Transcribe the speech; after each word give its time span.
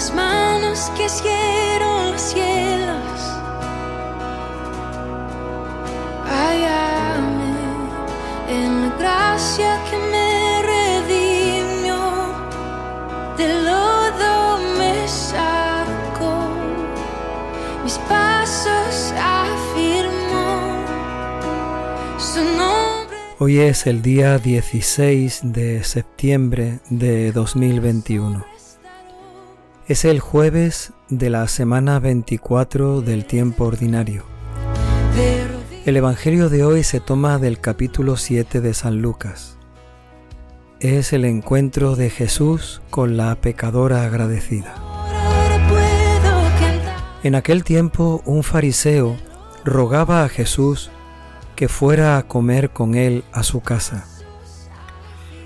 las 0.00 0.14
manos 0.14 0.90
que 0.96 1.04
hicieron 1.04 2.12
los 2.12 2.22
cielos. 2.22 3.20
En 8.48 8.80
la 8.80 8.96
gracia 8.98 9.78
que 9.90 9.98
me 9.98 10.62
redimió, 10.72 12.00
del 13.36 13.66
lodo 13.66 14.58
me 14.78 15.06
sacó, 15.06 16.48
mis 17.84 17.98
pasos 18.08 19.12
afirmó 19.18 20.82
su 22.18 22.42
nombre. 22.56 23.18
Hoy 23.38 23.58
es 23.58 23.86
el 23.86 24.00
día 24.00 24.38
16 24.38 25.40
de 25.44 25.84
septiembre 25.84 26.80
de 26.88 27.32
2021. 27.32 28.59
Es 29.90 30.04
el 30.04 30.20
jueves 30.20 30.92
de 31.08 31.30
la 31.30 31.48
semana 31.48 31.98
24 31.98 33.00
del 33.00 33.24
tiempo 33.24 33.64
ordinario. 33.64 34.22
El 35.84 35.96
Evangelio 35.96 36.48
de 36.48 36.62
hoy 36.62 36.84
se 36.84 37.00
toma 37.00 37.38
del 37.38 37.60
capítulo 37.60 38.16
7 38.16 38.60
de 38.60 38.72
San 38.72 39.02
Lucas. 39.02 39.58
Es 40.78 41.12
el 41.12 41.24
encuentro 41.24 41.96
de 41.96 42.08
Jesús 42.08 42.82
con 42.90 43.16
la 43.16 43.34
pecadora 43.40 44.04
agradecida. 44.04 44.76
En 47.24 47.34
aquel 47.34 47.64
tiempo 47.64 48.22
un 48.26 48.44
fariseo 48.44 49.16
rogaba 49.64 50.22
a 50.22 50.28
Jesús 50.28 50.92
que 51.56 51.66
fuera 51.66 52.16
a 52.16 52.28
comer 52.28 52.70
con 52.70 52.94
él 52.94 53.24
a 53.32 53.42
su 53.42 53.60
casa. 53.60 54.06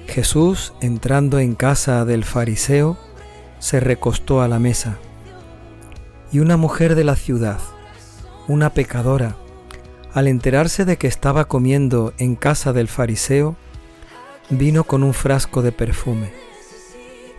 Jesús, 0.07 0.75
entrando 0.83 1.39
en 1.39 1.55
casa 1.55 2.05
del 2.05 2.25
fariseo, 2.25 2.99
se 3.65 3.81
recostó 3.81 4.43
a 4.43 4.49
la 4.49 4.59
mesa. 4.59 4.99
Y 6.31 6.41
una 6.41 6.59
mujer 6.59 6.95
de 6.97 7.03
la 7.03 7.17
ciudad, 7.17 7.61
una 8.47 8.69
pecadora, 8.69 9.37
al 10.13 10.29
enterarse 10.29 10.85
de 10.85 10.99
que 10.99 11.07
estaba 11.07 11.47
comiendo 11.47 12.13
en 12.19 12.37
casa 12.37 12.75
del 12.75 12.89
fariseo, 12.89 13.57
vino 14.51 14.85
con 14.85 15.03
un 15.03 15.15
frasco 15.15 15.63
de 15.63 15.73
perfume 15.73 16.31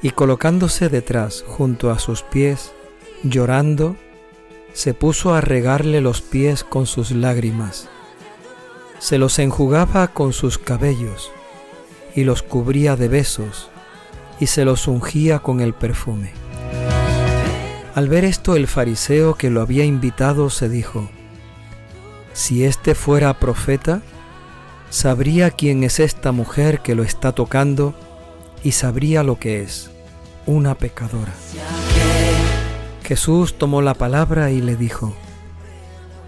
y 0.01 0.09
colocándose 0.09 0.89
detrás 0.89 1.43
junto 1.45 1.91
a 1.91 1.99
sus 1.99 2.23
pies, 2.23 2.71
llorando, 3.21 3.95
se 4.73 4.95
puso 4.95 5.35
a 5.35 5.41
regarle 5.41 6.01
los 6.01 6.23
pies 6.23 6.63
con 6.63 6.87
sus 6.87 7.11
lágrimas. 7.11 7.87
Se 8.97 9.19
los 9.19 9.37
enjugaba 9.37 10.07
con 10.07 10.33
sus 10.33 10.57
cabellos 10.57 11.31
y 12.15 12.23
los 12.23 12.41
cubría 12.41 12.95
de 12.95 13.09
besos 13.09 13.69
y 14.39 14.47
se 14.47 14.65
los 14.65 14.87
ungía 14.87 15.39
con 15.39 15.61
el 15.61 15.73
perfume. 15.73 16.31
Al 17.93 18.09
ver 18.09 18.25
esto 18.25 18.55
el 18.55 18.67
fariseo 18.67 19.35
que 19.35 19.49
lo 19.49 19.61
había 19.61 19.85
invitado 19.85 20.49
se 20.49 20.67
dijo, 20.67 21.09
si 22.33 22.65
éste 22.65 22.95
fuera 22.95 23.39
profeta, 23.39 24.01
sabría 24.89 25.51
quién 25.51 25.83
es 25.83 25.99
esta 26.01 26.33
mujer 26.33 26.81
que 26.81 26.95
lo 26.95 27.03
está 27.03 27.31
tocando 27.31 27.95
y 28.63 28.73
sabría 28.73 29.23
lo 29.23 29.39
que 29.39 29.61
es, 29.61 29.91
una 30.45 30.75
pecadora. 30.75 31.33
Jesús 33.03 33.57
tomó 33.57 33.81
la 33.81 33.93
palabra 33.93 34.51
y 34.51 34.61
le 34.61 34.75
dijo, 34.75 35.13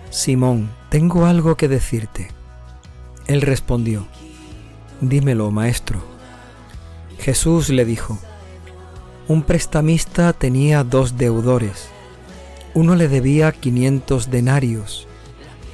Simón, 0.10 0.70
tengo 0.90 1.26
algo 1.26 1.58
que 1.58 1.68
decirte. 1.68 2.30
Él 3.26 3.42
respondió, 3.42 4.08
Dímelo, 5.02 5.52
maestro. 5.52 6.17
Jesús 7.20 7.70
le 7.70 7.86
dijo, 7.86 8.18
Un 9.28 9.44
prestamista 9.44 10.34
tenía 10.34 10.84
dos 10.84 11.18
deudores. 11.18 11.90
Uno 12.74 12.96
le 12.96 13.08
debía 13.08 13.52
500 13.52 14.30
denarios 14.30 15.08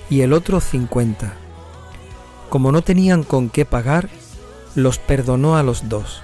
y 0.09 0.21
el 0.21 0.33
otro 0.33 0.61
50. 0.61 1.33
Como 2.49 2.71
no 2.71 2.81
tenían 2.81 3.23
con 3.23 3.49
qué 3.49 3.65
pagar, 3.65 4.09
los 4.75 4.99
perdonó 4.99 5.57
a 5.57 5.63
los 5.63 5.89
dos. 5.89 6.21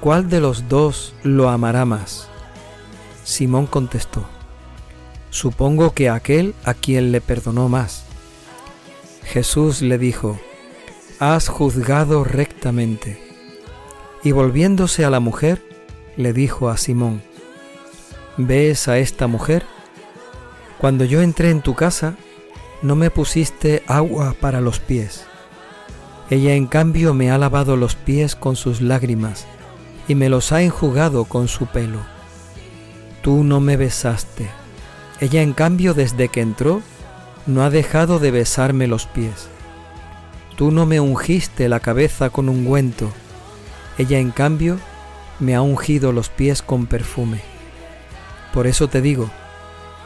¿Cuál 0.00 0.28
de 0.28 0.40
los 0.40 0.68
dos 0.68 1.14
lo 1.22 1.48
amará 1.50 1.84
más? 1.84 2.28
Simón 3.24 3.66
contestó, 3.66 4.24
Supongo 5.30 5.92
que 5.92 6.10
aquel 6.10 6.54
a 6.64 6.74
quien 6.74 7.12
le 7.12 7.20
perdonó 7.20 7.68
más. 7.68 8.04
Jesús 9.22 9.80
le 9.80 9.96
dijo, 9.96 10.40
Has 11.20 11.48
juzgado 11.48 12.24
rectamente. 12.24 13.29
Y 14.22 14.32
volviéndose 14.32 15.04
a 15.04 15.10
la 15.10 15.20
mujer, 15.20 15.62
le 16.16 16.32
dijo 16.32 16.68
a 16.68 16.76
Simón, 16.76 17.22
¿Ves 18.36 18.88
a 18.88 18.98
esta 18.98 19.26
mujer? 19.26 19.64
Cuando 20.78 21.04
yo 21.04 21.20
entré 21.20 21.50
en 21.50 21.60
tu 21.60 21.74
casa, 21.74 22.16
no 22.82 22.96
me 22.96 23.10
pusiste 23.10 23.82
agua 23.86 24.34
para 24.40 24.60
los 24.60 24.78
pies. 24.78 25.26
Ella 26.30 26.54
en 26.54 26.66
cambio 26.66 27.12
me 27.12 27.30
ha 27.30 27.38
lavado 27.38 27.76
los 27.76 27.96
pies 27.96 28.36
con 28.36 28.56
sus 28.56 28.80
lágrimas 28.80 29.46
y 30.08 30.14
me 30.14 30.28
los 30.28 30.52
ha 30.52 30.62
enjugado 30.62 31.24
con 31.24 31.48
su 31.48 31.66
pelo. 31.66 31.98
Tú 33.22 33.44
no 33.44 33.60
me 33.60 33.76
besaste. 33.76 34.48
Ella 35.20 35.42
en 35.42 35.52
cambio 35.52 35.92
desde 35.92 36.28
que 36.28 36.40
entró 36.40 36.82
no 37.46 37.62
ha 37.62 37.70
dejado 37.70 38.18
de 38.18 38.30
besarme 38.30 38.86
los 38.86 39.06
pies. 39.06 39.48
Tú 40.56 40.70
no 40.70 40.86
me 40.86 41.00
ungiste 41.00 41.68
la 41.68 41.80
cabeza 41.80 42.30
con 42.30 42.48
ungüento. 42.48 43.10
Ella 43.98 44.18
en 44.18 44.30
cambio 44.30 44.78
me 45.38 45.54
ha 45.54 45.62
ungido 45.62 46.12
los 46.12 46.28
pies 46.28 46.62
con 46.62 46.86
perfume. 46.86 47.40
Por 48.52 48.66
eso 48.66 48.88
te 48.88 49.00
digo, 49.00 49.30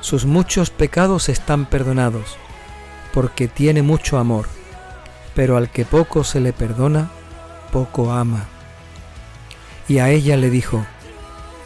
sus 0.01 0.27
muchos 0.27 0.71
pecados 0.71 1.29
están 1.29 1.67
perdonados, 1.67 2.37
porque 3.13 3.49
tiene 3.49 3.83
mucho 3.83 4.19
amor, 4.19 4.47
pero 5.35 5.57
al 5.57 5.71
que 5.71 5.85
poco 5.85 6.25
se 6.25 6.41
le 6.41 6.53
perdona, 6.53 7.11
poco 7.73 8.13
ama. 8.13 8.45
Y 9.89 9.99
a 9.99 10.11
ella 10.11 10.37
le 10.37 10.51
dijo, 10.51 10.85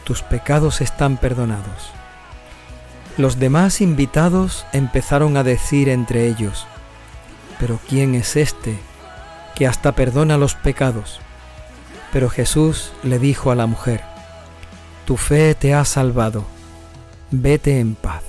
tus 0.04 0.22
pecados 0.22 0.80
están 0.80 1.16
perdonados. 1.16 1.90
Los 3.16 3.38
demás 3.38 3.80
invitados 3.80 4.64
empezaron 4.72 5.36
a 5.36 5.42
decir 5.42 5.88
entre 5.88 6.28
ellos, 6.28 6.66
pero 7.58 7.80
¿quién 7.88 8.14
es 8.14 8.36
este 8.36 8.78
que 9.56 9.66
hasta 9.66 9.92
perdona 9.92 10.38
los 10.38 10.54
pecados? 10.54 11.20
Pero 12.12 12.28
Jesús 12.28 12.92
le 13.02 13.18
dijo 13.18 13.50
a 13.50 13.54
la 13.54 13.66
mujer, 13.66 14.02
tu 15.06 15.16
fe 15.16 15.54
te 15.54 15.74
ha 15.74 15.84
salvado, 15.84 16.44
vete 17.30 17.80
en 17.80 17.94
paz. 17.94 18.22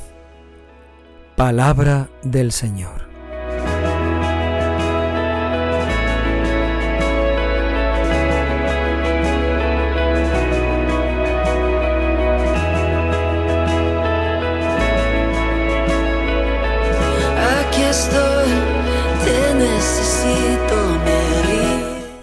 Palabra 1.35 2.09
del 2.23 2.51
Señor. 2.51 3.08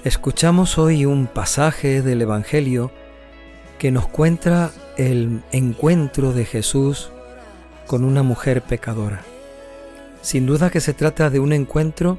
Escuchamos 0.07 0.79
hoy 0.79 1.05
un 1.05 1.27
pasaje 1.27 2.01
del 2.01 2.23
Evangelio 2.23 2.93
que 3.77 3.91
nos 3.91 4.07
cuenta 4.07 4.71
el 4.97 5.43
encuentro 5.51 6.33
de 6.33 6.45
Jesús 6.45 7.11
con 7.89 8.05
una 8.05 8.23
mujer 8.23 8.63
pecadora. 8.63 9.23
Sin 10.23 10.47
duda 10.47 10.71
que 10.71 10.81
se 10.81 10.95
trata 10.95 11.29
de 11.29 11.41
un 11.41 11.53
encuentro 11.53 12.19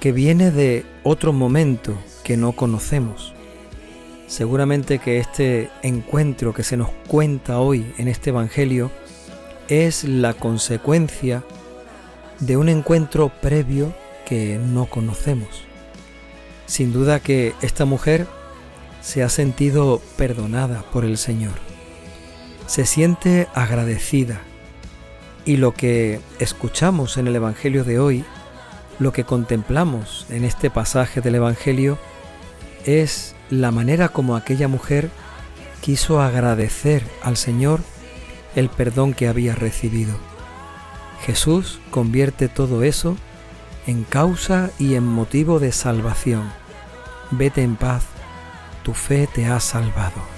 que 0.00 0.12
viene 0.12 0.50
de 0.50 0.86
otro 1.02 1.34
momento 1.34 1.98
que 2.24 2.38
no 2.38 2.52
conocemos. 2.52 3.34
Seguramente 4.26 5.00
que 5.00 5.18
este 5.18 5.68
encuentro 5.82 6.54
que 6.54 6.62
se 6.62 6.78
nos 6.78 6.88
cuenta 7.08 7.60
hoy 7.60 7.92
en 7.98 8.08
este 8.08 8.30
Evangelio 8.30 8.90
es 9.68 10.04
la 10.04 10.32
consecuencia 10.32 11.44
de 12.38 12.56
un 12.56 12.70
encuentro 12.70 13.28
previo 13.28 13.92
que 14.24 14.58
no 14.58 14.86
conocemos. 14.86 15.69
Sin 16.70 16.92
duda 16.92 17.18
que 17.18 17.52
esta 17.62 17.84
mujer 17.84 18.28
se 19.02 19.24
ha 19.24 19.28
sentido 19.28 20.00
perdonada 20.16 20.84
por 20.92 21.04
el 21.04 21.18
Señor. 21.18 21.54
Se 22.68 22.86
siente 22.86 23.48
agradecida. 23.54 24.42
Y 25.44 25.56
lo 25.56 25.74
que 25.74 26.20
escuchamos 26.38 27.16
en 27.16 27.26
el 27.26 27.34
Evangelio 27.34 27.82
de 27.82 27.98
hoy, 27.98 28.24
lo 29.00 29.12
que 29.12 29.24
contemplamos 29.24 30.26
en 30.30 30.44
este 30.44 30.70
pasaje 30.70 31.20
del 31.20 31.34
Evangelio, 31.34 31.98
es 32.86 33.34
la 33.50 33.72
manera 33.72 34.08
como 34.08 34.36
aquella 34.36 34.68
mujer 34.68 35.10
quiso 35.80 36.20
agradecer 36.20 37.02
al 37.24 37.36
Señor 37.36 37.80
el 38.54 38.68
perdón 38.68 39.12
que 39.12 39.26
había 39.26 39.56
recibido. 39.56 40.14
Jesús 41.26 41.80
convierte 41.90 42.46
todo 42.46 42.84
eso 42.84 43.16
en 43.88 44.04
causa 44.04 44.70
y 44.78 44.94
en 44.94 45.04
motivo 45.04 45.58
de 45.58 45.72
salvación 45.72 46.59
vete 47.30 47.62
en 47.62 47.76
paz, 47.76 48.04
tu 48.82 48.94
fe 48.94 49.26
te 49.26 49.46
ha 49.46 49.60
salvado. 49.60 50.30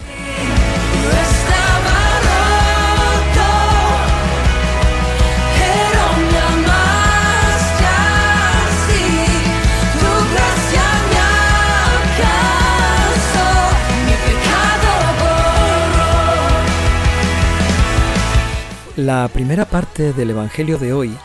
La 18.97 19.27
primera 19.29 19.65
parte 19.65 20.13
del 20.13 20.31
Evangelio 20.31 20.79
de 20.79 20.93
hoy 20.93 21.17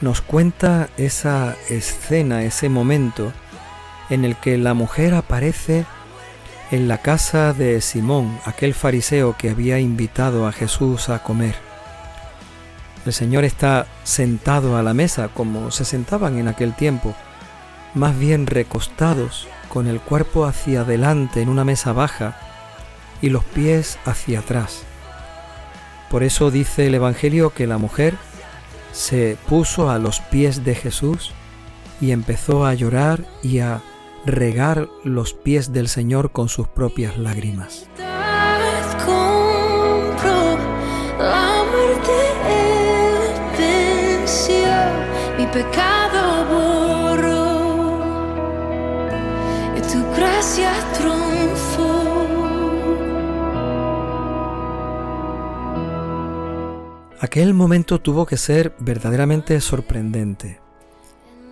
nos 0.00 0.20
cuenta 0.20 0.88
esa 0.96 1.54
escena, 1.68 2.42
ese 2.42 2.68
momento 2.68 3.32
en 4.10 4.24
el 4.24 4.36
que 4.36 4.58
la 4.58 4.74
mujer 4.74 5.14
aparece 5.14 5.84
en 6.70 6.88
la 6.88 6.98
casa 6.98 7.52
de 7.52 7.80
Simón, 7.80 8.38
aquel 8.44 8.74
fariseo 8.74 9.36
que 9.38 9.50
había 9.50 9.78
invitado 9.78 10.46
a 10.46 10.52
Jesús 10.52 11.08
a 11.08 11.22
comer. 11.22 11.54
El 13.06 13.12
Señor 13.12 13.44
está 13.44 13.86
sentado 14.04 14.76
a 14.76 14.82
la 14.82 14.92
mesa 14.92 15.28
como 15.28 15.70
se 15.70 15.84
sentaban 15.84 16.38
en 16.38 16.48
aquel 16.48 16.74
tiempo, 16.74 17.14
más 17.94 18.18
bien 18.18 18.46
recostados, 18.46 19.48
con 19.68 19.86
el 19.86 20.00
cuerpo 20.00 20.44
hacia 20.44 20.80
adelante 20.80 21.40
en 21.40 21.48
una 21.48 21.64
mesa 21.64 21.92
baja 21.92 22.36
y 23.22 23.30
los 23.30 23.44
pies 23.44 23.98
hacia 24.04 24.40
atrás. 24.40 24.82
Por 26.10 26.22
eso 26.22 26.50
dice 26.50 26.86
el 26.86 26.94
Evangelio 26.94 27.50
que 27.50 27.66
la 27.66 27.78
mujer 27.78 28.14
se 28.92 29.36
puso 29.48 29.90
a 29.90 29.98
los 29.98 30.20
pies 30.20 30.64
de 30.64 30.74
Jesús 30.74 31.32
y 32.00 32.12
empezó 32.12 32.64
a 32.64 32.74
llorar 32.74 33.24
y 33.42 33.60
a 33.60 33.82
regar 34.28 34.88
los 35.04 35.34
pies 35.34 35.72
del 35.72 35.88
Señor 35.88 36.32
con 36.32 36.48
sus 36.48 36.68
propias 36.68 37.18
lágrimas. 37.18 37.88
mi 45.38 45.46
pecado 45.46 46.44
borró, 46.50 48.00
y 49.76 49.80
tu 49.80 50.04
gracia 50.16 50.72
triunfó. 50.94 52.08
Aquel 57.20 57.54
momento 57.54 58.00
tuvo 58.00 58.26
que 58.26 58.36
ser 58.36 58.74
verdaderamente 58.80 59.60
sorprendente. 59.60 60.67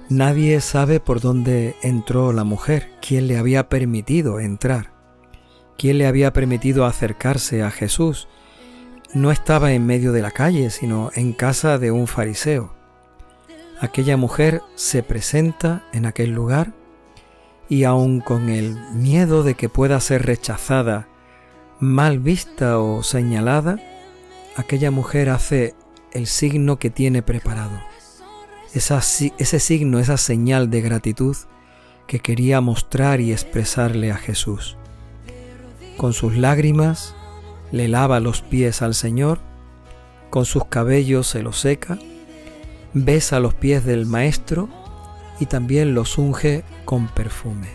Nadie 0.09 0.61
sabe 0.61 1.01
por 1.01 1.21
dónde 1.21 1.75
entró 1.83 2.33
la 2.33 2.45
mujer, 2.45 2.93
quién 3.01 3.27
le 3.27 3.39
había 3.39 3.69
permitido 3.69 4.39
entrar, 4.39 4.93
quién 5.77 5.99
le 5.99 6.07
había 6.07 6.33
permitido 6.33 6.87
acercarse 6.87 7.65
a 7.65 7.73
Jesús. 7.73 8.29
No 9.15 9.33
estaba 9.33 9.73
en 9.73 9.85
medio 9.85 10.13
de 10.13 10.23
la 10.23 10.31
calle, 10.31 10.71
sino 10.71 11.11
en 11.17 11.33
casa 11.33 11.79
de 11.79 11.91
un 11.91 12.07
fariseo. 12.07 12.73
Aquella 13.81 14.17
mujer 14.17 14.63
se 14.77 15.03
presenta 15.03 15.85
en 15.93 16.07
aquel 16.07 16.31
lugar 16.31 16.73
y 17.69 17.83
aun 17.83 18.21
con 18.21 18.49
el 18.49 18.79
miedo 18.93 19.43
de 19.43 19.55
que 19.55 19.69
pueda 19.69 19.99
ser 19.99 20.25
rechazada, 20.25 21.09
mal 21.81 22.21
vista 22.21 22.79
o 22.79 23.03
señalada, 23.03 23.81
aquella 24.55 24.93
mujer 24.93 25.31
hace 25.31 25.75
el 26.13 26.29
signo 26.29 26.79
que 26.79 26.91
tiene 26.91 27.23
preparado 27.23 27.96
ese 28.77 29.61
signo, 29.61 29.99
esa 29.99 30.17
señal 30.17 30.71
de 30.71 30.83
gratitud 30.83 31.37
que 32.07 32.21
quería 32.21 32.61
mostrar 32.61 33.21
y 33.21 33.33
expresarle 33.33 34.13
a 34.13 34.17
Jesús. 34.17 34.77
Con 35.97 36.13
sus 36.13 36.37
lágrimas 36.37 37.15
le 37.73 37.89
lava 37.89 38.21
los 38.21 38.43
pies 38.43 38.83
al 38.83 38.95
Señor, 38.95 39.39
con 40.31 40.45
sus 40.45 40.67
cabellos 40.67 41.27
se 41.27 41.43
los 41.43 41.59
seca, 41.59 41.99
besa 42.93 43.41
los 43.41 43.55
pies 43.55 43.85
del 43.85 44.07
Maestro 44.07 44.69
y 45.41 45.47
también 45.47 45.95
los 45.95 46.19
unge 46.19 46.65
con 46.85 47.09
perfume. 47.09 47.69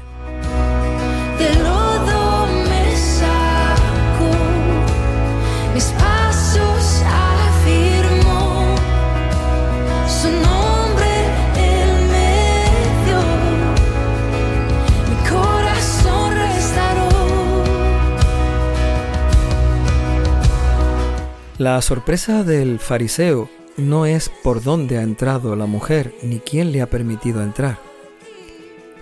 La 21.62 21.80
sorpresa 21.84 22.44
del 22.44 22.80
fariseo 22.80 23.48
no 23.78 24.08
es 24.08 24.32
por 24.42 24.64
dónde 24.64 24.98
ha 24.98 25.04
entrado 25.04 25.56
la 25.56 25.68
mujer 25.68 26.12
ni 26.24 26.40
quién 26.40 26.72
le 26.72 26.82
ha 26.82 26.90
permitido 26.90 27.44
entrar. 27.44 27.78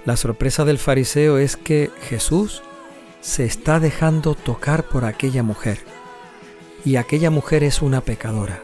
La 0.03 0.17
sorpresa 0.17 0.65
del 0.65 0.77
fariseo 0.77 1.37
es 1.37 1.55
que 1.55 1.89
Jesús 2.09 2.61
se 3.21 3.45
está 3.45 3.79
dejando 3.79 4.35
tocar 4.35 4.83
por 4.83 5.05
aquella 5.05 5.41
mujer 5.41 5.79
y 6.83 6.97
aquella 6.97 7.29
mujer 7.29 7.63
es 7.63 7.81
una 7.81 8.01
pecadora. 8.01 8.59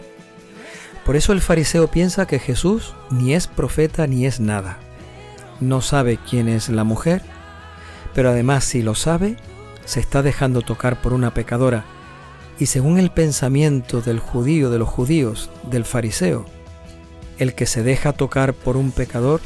Por 1.06 1.16
eso 1.16 1.32
el 1.32 1.40
fariseo 1.40 1.88
piensa 1.88 2.28
que 2.28 2.40
Jesús 2.40 2.94
ni 3.12 3.34
es 3.34 3.48
profeta 3.48 4.08
ni 4.08 4.26
es 4.26 4.42
nada. 4.42 4.78
No 5.62 5.80
sabe 5.80 6.20
quién 6.30 6.50
es 6.50 6.68
la 6.68 6.84
mujer, 6.84 7.22
pero 8.14 8.32
además 8.32 8.66
si 8.66 8.82
lo 8.82 8.94
sabe, 8.94 9.38
se 9.86 10.02
está 10.02 10.22
dejando 10.22 10.64
tocar 10.64 11.02
por 11.02 11.14
una 11.14 11.34
pecadora 11.34 11.86
y 12.60 12.68
según 12.68 13.00
el 13.00 13.12
pensamiento 13.12 14.02
del 14.02 14.20
judío, 14.20 14.70
de 14.70 14.80
los 14.80 14.90
judíos, 14.90 15.50
del 15.70 15.86
fariseo, 15.86 16.46
el 17.38 17.54
que 17.54 17.66
se 17.66 17.84
deja 17.84 18.14
tocar 18.14 18.54
por 18.54 18.78
un 18.78 18.92
pecador 18.92 19.42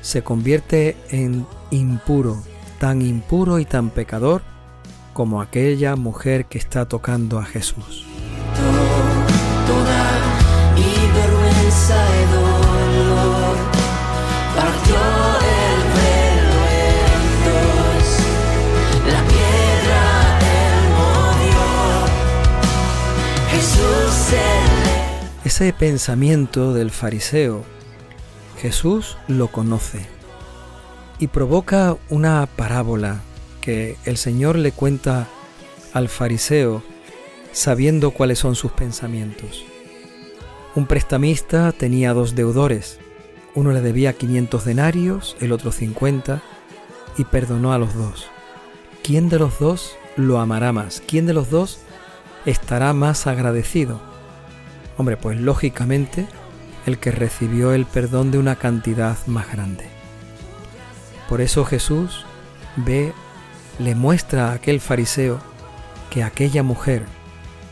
se 0.00 0.22
convierte 0.22 0.96
en 1.10 1.46
impuro, 1.70 2.42
tan 2.78 3.02
impuro 3.02 3.58
y 3.58 3.64
tan 3.66 3.90
pecador 3.90 4.42
como 5.12 5.42
aquella 5.42 5.96
mujer 5.96 6.46
que 6.46 6.56
está 6.58 6.86
tocando 6.86 7.38
a 7.38 7.44
Jesús. 7.44 8.06
Pensamiento 25.60 26.72
del 26.72 26.90
fariseo, 26.90 27.64
Jesús 28.62 29.18
lo 29.28 29.48
conoce 29.48 30.06
y 31.18 31.26
provoca 31.26 31.98
una 32.08 32.48
parábola 32.56 33.20
que 33.60 33.98
el 34.06 34.16
Señor 34.16 34.56
le 34.56 34.72
cuenta 34.72 35.28
al 35.92 36.08
fariseo 36.08 36.82
sabiendo 37.52 38.12
cuáles 38.12 38.38
son 38.38 38.54
sus 38.54 38.72
pensamientos. 38.72 39.62
Un 40.74 40.86
prestamista 40.86 41.72
tenía 41.72 42.14
dos 42.14 42.34
deudores, 42.34 42.98
uno 43.54 43.72
le 43.72 43.82
debía 43.82 44.14
500 44.14 44.64
denarios, 44.64 45.36
el 45.40 45.52
otro 45.52 45.72
50, 45.72 46.40
y 47.18 47.24
perdonó 47.24 47.74
a 47.74 47.78
los 47.78 47.92
dos. 47.94 48.28
¿Quién 49.02 49.28
de 49.28 49.38
los 49.38 49.58
dos 49.58 49.92
lo 50.16 50.38
amará 50.38 50.72
más? 50.72 51.02
¿Quién 51.06 51.26
de 51.26 51.34
los 51.34 51.50
dos 51.50 51.80
estará 52.46 52.94
más 52.94 53.26
agradecido? 53.26 54.09
Hombre, 55.00 55.16
pues 55.16 55.40
lógicamente 55.40 56.26
el 56.84 56.98
que 56.98 57.10
recibió 57.10 57.72
el 57.72 57.86
perdón 57.86 58.30
de 58.30 58.36
una 58.36 58.56
cantidad 58.56 59.16
más 59.26 59.50
grande. 59.50 59.86
Por 61.26 61.40
eso 61.40 61.64
Jesús 61.64 62.26
ve, 62.76 63.14
le 63.78 63.94
muestra 63.94 64.50
a 64.50 64.52
aquel 64.52 64.78
fariseo 64.78 65.40
que 66.10 66.22
aquella 66.22 66.62
mujer 66.62 67.06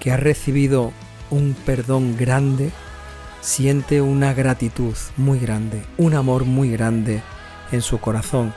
que 0.01 0.11
ha 0.11 0.17
recibido 0.17 0.91
un 1.29 1.55
perdón 1.67 2.17
grande, 2.17 2.71
siente 3.43 4.01
una 4.01 4.33
gratitud 4.33 4.97
muy 5.19 5.39
grande, 5.39 5.83
un 5.99 6.15
amor 6.15 6.47
muy 6.47 6.71
grande 6.71 7.21
en 7.73 7.83
su 7.83 8.01
corazón. 8.01 8.55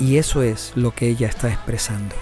Y 0.00 0.16
eso 0.16 0.42
es 0.42 0.72
lo 0.74 0.92
que 0.92 1.06
ella 1.06 1.28
está 1.28 1.50
expresando. 1.50 2.16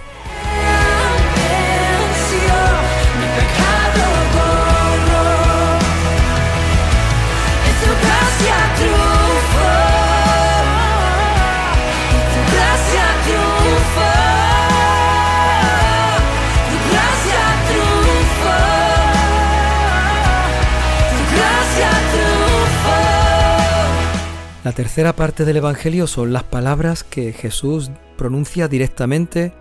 La 24.66 24.72
tercera 24.72 25.14
parte 25.14 25.44
del 25.44 25.58
Evangelio 25.58 26.08
son 26.08 26.32
las 26.32 26.42
palabras 26.42 27.04
que 27.04 27.32
Jesús 27.32 27.92
pronuncia 28.18 28.66
directamente 28.66 29.52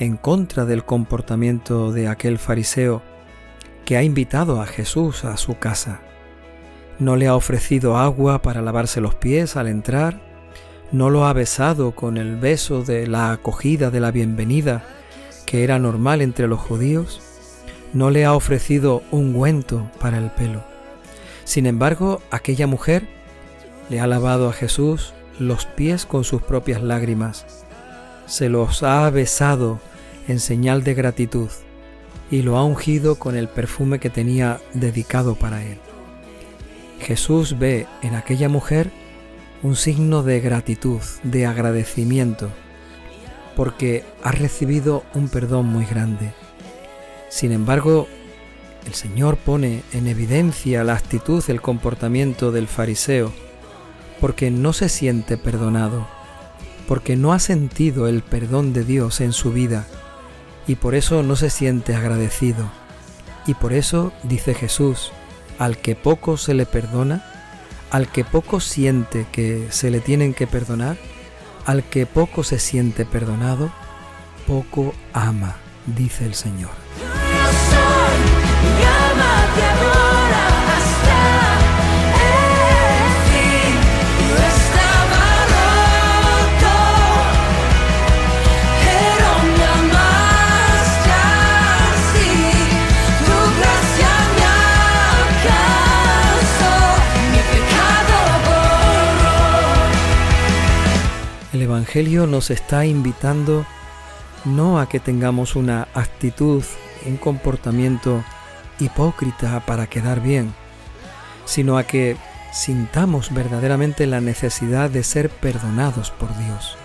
en 0.00 0.16
contra 0.16 0.64
del 0.64 0.84
comportamiento 0.84 1.92
de 1.92 2.08
aquel 2.08 2.38
fariseo 2.38 3.00
que 3.84 3.96
ha 3.96 4.02
invitado 4.02 4.60
a 4.60 4.66
Jesús 4.66 5.24
a 5.24 5.36
su 5.36 5.56
casa. 5.60 6.00
No 6.98 7.14
le 7.14 7.28
ha 7.28 7.36
ofrecido 7.36 7.96
agua 7.96 8.42
para 8.42 8.60
lavarse 8.60 9.00
los 9.00 9.14
pies 9.14 9.54
al 9.54 9.68
entrar, 9.68 10.20
no 10.90 11.10
lo 11.10 11.26
ha 11.26 11.32
besado 11.32 11.92
con 11.92 12.16
el 12.16 12.34
beso 12.34 12.82
de 12.82 13.06
la 13.06 13.30
acogida 13.30 13.92
de 13.92 14.00
la 14.00 14.10
bienvenida 14.10 14.82
que 15.46 15.62
era 15.62 15.78
normal 15.78 16.22
entre 16.22 16.48
los 16.48 16.58
judíos, 16.58 17.22
no 17.92 18.10
le 18.10 18.24
ha 18.24 18.34
ofrecido 18.34 19.04
ungüento 19.12 19.88
para 20.00 20.18
el 20.18 20.32
pelo. 20.32 20.64
Sin 21.44 21.66
embargo, 21.66 22.20
aquella 22.32 22.66
mujer 22.66 23.14
le 23.88 24.00
ha 24.00 24.06
lavado 24.06 24.48
a 24.48 24.52
Jesús 24.52 25.12
los 25.38 25.66
pies 25.66 26.06
con 26.06 26.24
sus 26.24 26.42
propias 26.42 26.82
lágrimas, 26.82 27.64
se 28.26 28.48
los 28.48 28.82
ha 28.82 29.08
besado 29.10 29.80
en 30.28 30.40
señal 30.40 30.84
de 30.84 30.94
gratitud 30.94 31.50
y 32.30 32.42
lo 32.42 32.56
ha 32.56 32.64
ungido 32.64 33.16
con 33.16 33.36
el 33.36 33.48
perfume 33.48 33.98
que 33.98 34.10
tenía 34.10 34.60
dedicado 34.72 35.34
para 35.34 35.62
él. 35.64 35.78
Jesús 37.00 37.58
ve 37.58 37.86
en 38.02 38.14
aquella 38.14 38.48
mujer 38.48 38.90
un 39.62 39.76
signo 39.76 40.22
de 40.22 40.40
gratitud, 40.40 41.00
de 41.22 41.46
agradecimiento, 41.46 42.50
porque 43.56 44.04
ha 44.22 44.32
recibido 44.32 45.04
un 45.14 45.28
perdón 45.28 45.66
muy 45.66 45.84
grande. 45.84 46.32
Sin 47.28 47.52
embargo, 47.52 48.08
el 48.86 48.94
Señor 48.94 49.36
pone 49.36 49.82
en 49.92 50.06
evidencia 50.06 50.84
la 50.84 50.94
actitud, 50.94 51.42
el 51.48 51.60
comportamiento 51.60 52.52
del 52.52 52.68
fariseo, 52.68 53.32
porque 54.24 54.50
no 54.50 54.72
se 54.72 54.88
siente 54.88 55.36
perdonado, 55.36 56.08
porque 56.88 57.14
no 57.14 57.34
ha 57.34 57.38
sentido 57.38 58.08
el 58.08 58.22
perdón 58.22 58.72
de 58.72 58.82
Dios 58.82 59.20
en 59.20 59.34
su 59.34 59.52
vida 59.52 59.84
y 60.66 60.76
por 60.76 60.94
eso 60.94 61.22
no 61.22 61.36
se 61.36 61.50
siente 61.50 61.94
agradecido. 61.94 62.70
Y 63.46 63.52
por 63.52 63.74
eso, 63.74 64.14
dice 64.22 64.54
Jesús, 64.54 65.12
al 65.58 65.76
que 65.76 65.94
poco 65.94 66.38
se 66.38 66.54
le 66.54 66.64
perdona, 66.64 67.22
al 67.90 68.08
que 68.08 68.24
poco 68.24 68.60
siente 68.60 69.26
que 69.30 69.66
se 69.68 69.90
le 69.90 70.00
tienen 70.00 70.32
que 70.32 70.46
perdonar, 70.46 70.96
al 71.66 71.84
que 71.84 72.06
poco 72.06 72.44
se 72.44 72.58
siente 72.58 73.04
perdonado, 73.04 73.70
poco 74.46 74.94
ama, 75.12 75.56
dice 75.84 76.24
el 76.24 76.34
Señor. 76.34 76.70
Evangelio 101.94 102.26
nos 102.26 102.50
está 102.50 102.86
invitando 102.86 103.64
no 104.44 104.80
a 104.80 104.88
que 104.88 104.98
tengamos 104.98 105.54
una 105.54 105.86
actitud, 105.94 106.64
un 107.06 107.16
comportamiento 107.16 108.24
hipócrita 108.80 109.64
para 109.64 109.86
quedar 109.86 110.20
bien, 110.20 110.52
sino 111.44 111.78
a 111.78 111.84
que 111.84 112.16
sintamos 112.52 113.32
verdaderamente 113.32 114.08
la 114.08 114.20
necesidad 114.20 114.90
de 114.90 115.04
ser 115.04 115.30
perdonados 115.30 116.10
por 116.10 116.36
Dios. 116.36 116.76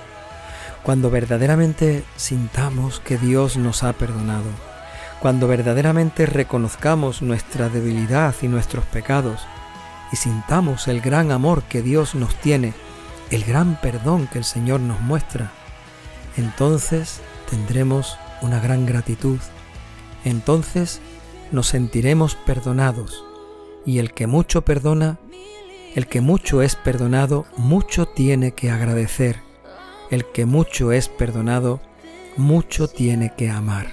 Cuando 0.84 1.10
verdaderamente 1.10 2.04
sintamos 2.16 3.00
que 3.00 3.18
Dios 3.18 3.58
nos 3.58 3.82
ha 3.82 3.94
perdonado, 3.94 4.52
cuando 5.20 5.48
verdaderamente 5.48 6.28
reconozcamos 6.28 7.24
nuestra 7.24 7.70
debilidad 7.70 8.36
y 8.44 8.48
nuestros 8.48 8.86
pecados, 8.86 9.42
y 10.12 10.18
sintamos 10.18 10.88
el 10.88 11.02
gran 11.02 11.32
amor 11.32 11.64
que 11.64 11.82
Dios 11.82 12.14
nos 12.14 12.36
tiene, 12.36 12.76
el 13.32 13.44
gran 13.44 13.80
perdón 13.82 14.28
que 14.28 14.40
el 14.40 14.44
Señor 14.44 14.80
nos 14.80 15.00
muestra, 15.02 15.52
entonces 16.38 17.22
tendremos 17.50 18.18
una 18.42 18.60
gran 18.60 18.86
gratitud. 18.86 19.40
Entonces 20.24 21.02
nos 21.52 21.68
sentiremos 21.68 22.36
perdonados 22.36 23.24
y 23.86 24.00
el 24.00 24.14
que 24.14 24.28
mucho 24.28 24.64
perdona, 24.64 25.18
el 25.96 26.08
que 26.08 26.22
mucho 26.22 26.62
es 26.62 26.76
perdonado, 26.76 27.46
mucho 27.58 28.06
tiene 28.06 28.52
que 28.52 28.70
agradecer. 28.70 29.42
El 30.12 30.26
que 30.26 30.46
mucho 30.46 30.92
es 30.92 31.08
perdonado, 31.10 31.82
mucho 32.36 32.88
tiene 32.88 33.34
que 33.36 33.50
amar. 33.50 33.88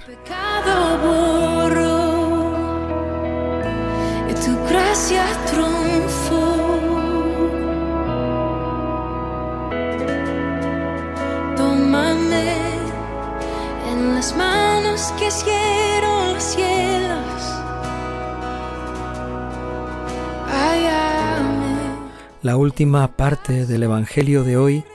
La 22.47 22.55
última 22.55 23.17
parte 23.17 23.65
del 23.65 23.83
Evangelio 23.83 24.45
de 24.45 24.55
hoy 24.55 24.85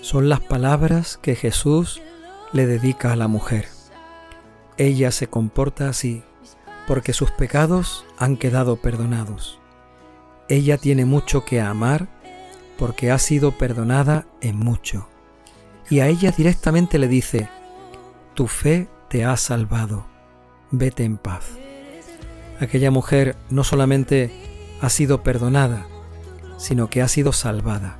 son 0.00 0.28
las 0.28 0.40
palabras 0.40 1.16
que 1.16 1.36
Jesús 1.36 2.02
le 2.52 2.66
dedica 2.66 3.12
a 3.12 3.16
la 3.16 3.28
mujer. 3.28 3.68
Ella 4.78 5.12
se 5.12 5.28
comporta 5.28 5.88
así 5.88 6.24
porque 6.88 7.12
sus 7.12 7.30
pecados 7.30 8.04
han 8.18 8.36
quedado 8.36 8.78
perdonados. 8.78 9.60
Ella 10.48 10.76
tiene 10.76 11.04
mucho 11.04 11.44
que 11.44 11.60
amar 11.60 12.08
porque 12.76 13.12
ha 13.12 13.18
sido 13.18 13.52
perdonada 13.52 14.26
en 14.40 14.56
mucho. 14.56 15.08
Y 15.88 16.00
a 16.00 16.08
ella 16.08 16.32
directamente 16.32 16.98
le 16.98 17.06
dice, 17.06 17.48
tu 18.34 18.48
fe 18.48 18.88
te 19.08 19.24
ha 19.24 19.36
salvado, 19.36 20.04
vete 20.72 21.04
en 21.04 21.16
paz. 21.16 21.44
Aquella 22.58 22.90
mujer 22.90 23.36
no 23.50 23.62
solamente 23.62 24.32
ha 24.80 24.88
sido 24.88 25.22
perdonada, 25.22 25.86
sino 26.62 26.88
que 26.88 27.02
ha 27.02 27.08
sido 27.08 27.32
salvada. 27.32 27.98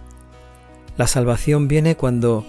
La 0.96 1.08
salvación 1.08 1.66
viene 1.66 1.96
cuando 1.96 2.46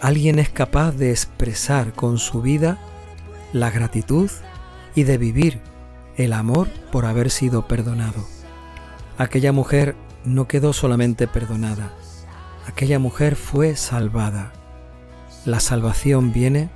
alguien 0.00 0.40
es 0.40 0.48
capaz 0.48 0.90
de 0.90 1.10
expresar 1.10 1.92
con 1.92 2.18
su 2.18 2.42
vida 2.42 2.78
la 3.52 3.70
gratitud 3.70 4.28
y 4.96 5.04
de 5.04 5.18
vivir 5.18 5.60
el 6.16 6.32
amor 6.32 6.68
por 6.90 7.06
haber 7.06 7.30
sido 7.30 7.68
perdonado. 7.68 8.26
Aquella 9.18 9.52
mujer 9.52 9.94
no 10.24 10.48
quedó 10.48 10.72
solamente 10.72 11.28
perdonada, 11.28 11.92
aquella 12.66 12.98
mujer 12.98 13.36
fue 13.36 13.76
salvada. 13.76 14.52
La 15.44 15.60
salvación 15.60 16.32
viene 16.32 16.70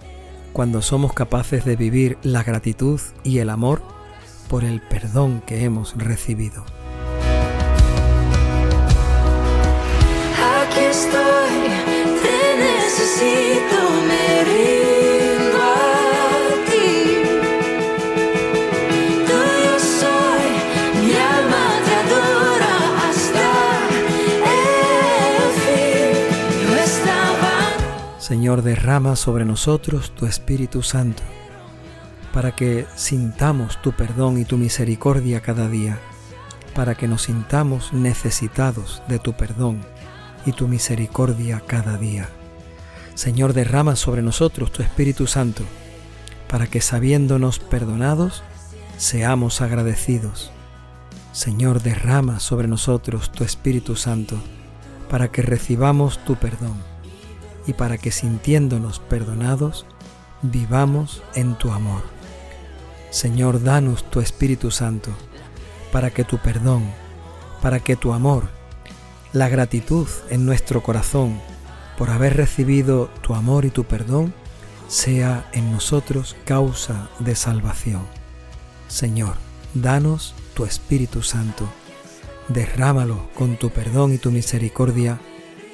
cuando 0.52 0.80
somos 0.80 1.12
capaces 1.12 1.64
de 1.64 1.74
vivir 1.74 2.18
la 2.22 2.44
gratitud 2.44 3.00
y 3.24 3.38
el 3.38 3.50
amor 3.50 3.82
por 4.48 4.62
el 4.62 4.80
perdón 4.80 5.42
que 5.44 5.64
hemos 5.64 5.96
recibido. 5.96 6.75
Estoy, 10.96 11.54
te 12.22 12.38
necesito, 12.58 13.76
Señor, 28.18 28.62
derrama 28.62 29.14
sobre 29.14 29.44
nosotros 29.44 30.10
tu 30.10 30.26
Espíritu 30.26 30.82
Santo, 30.82 31.22
para 32.32 32.56
que 32.56 32.86
sintamos 32.96 33.80
tu 33.82 33.92
perdón 33.92 34.38
y 34.38 34.44
tu 34.44 34.56
misericordia 34.56 35.40
cada 35.42 35.68
día, 35.68 36.00
para 36.74 36.96
que 36.96 37.06
nos 37.06 37.22
sintamos 37.22 37.92
necesitados 37.92 39.00
de 39.06 39.20
tu 39.20 39.34
perdón 39.34 39.80
y 40.46 40.52
tu 40.52 40.68
misericordia 40.68 41.60
cada 41.66 41.98
día. 41.98 42.30
Señor, 43.14 43.52
derrama 43.52 43.96
sobre 43.96 44.22
nosotros 44.22 44.72
tu 44.72 44.82
Espíritu 44.82 45.26
Santo, 45.26 45.64
para 46.48 46.66
que 46.66 46.80
sabiéndonos 46.80 47.58
perdonados, 47.58 48.42
seamos 48.96 49.60
agradecidos. 49.60 50.50
Señor, 51.32 51.82
derrama 51.82 52.40
sobre 52.40 52.68
nosotros 52.68 53.30
tu 53.32 53.44
Espíritu 53.44 53.96
Santo, 53.96 54.38
para 55.10 55.28
que 55.28 55.42
recibamos 55.42 56.18
tu 56.24 56.36
perdón 56.36 56.76
y 57.66 57.72
para 57.72 57.98
que 57.98 58.12
sintiéndonos 58.12 59.00
perdonados, 59.00 59.86
vivamos 60.42 61.22
en 61.34 61.56
tu 61.56 61.72
amor. 61.72 62.02
Señor, 63.10 63.62
danos 63.62 64.04
tu 64.10 64.20
Espíritu 64.20 64.70
Santo, 64.70 65.10
para 65.90 66.10
que 66.10 66.24
tu 66.24 66.38
perdón, 66.38 66.84
para 67.60 67.80
que 67.80 67.96
tu 67.96 68.12
amor, 68.12 68.55
la 69.36 69.50
gratitud 69.50 70.08
en 70.30 70.46
nuestro 70.46 70.82
corazón 70.82 71.38
por 71.98 72.08
haber 72.08 72.38
recibido 72.38 73.10
tu 73.20 73.34
amor 73.34 73.66
y 73.66 73.70
tu 73.70 73.84
perdón, 73.84 74.32
sea 74.88 75.46
en 75.52 75.70
nosotros 75.70 76.36
causa 76.46 77.10
de 77.18 77.34
salvación. 77.34 78.06
Señor, 78.88 79.34
danos 79.74 80.34
tu 80.54 80.64
Espíritu 80.64 81.22
Santo, 81.22 81.68
derrámalo 82.48 83.28
con 83.34 83.58
tu 83.58 83.68
perdón 83.68 84.14
y 84.14 84.18
tu 84.18 84.30
misericordia 84.30 85.20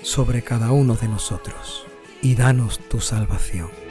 sobre 0.03 0.43
cada 0.43 0.73
uno 0.73 0.97
de 0.97 1.07
nosotros 1.07 1.87
y 2.21 2.35
danos 2.35 2.81
tu 2.89 3.01
salvación. 3.01 3.82